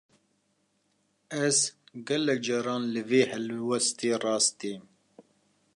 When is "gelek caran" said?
2.07-2.83